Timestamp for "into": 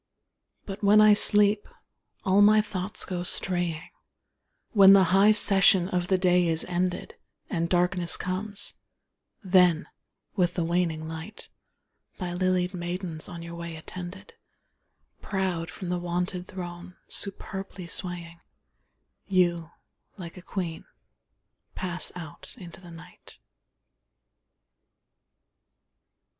22.57-22.81